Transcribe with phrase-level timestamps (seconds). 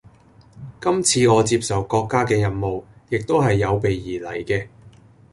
[0.81, 4.67] 今次我接受國家嘅任務，亦都係有備而嚟嘅